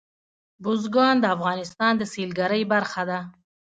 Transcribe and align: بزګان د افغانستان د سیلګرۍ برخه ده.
بزګان 0.63 1.15
د 1.21 1.25
افغانستان 1.35 1.93
د 1.97 2.03
سیلګرۍ 2.13 2.63
برخه 2.73 3.03
ده. 3.09 3.19